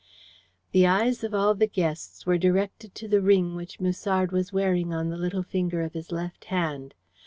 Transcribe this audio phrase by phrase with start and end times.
[0.71, 4.91] The eyes of all the guests were directed to the ring which Musard was wearing
[4.91, 6.95] on the little finger of his left hand.